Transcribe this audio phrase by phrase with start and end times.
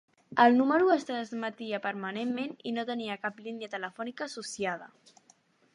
[0.43, 4.91] El número es transmetia permanentment i no tenia cap línia telefònica associada.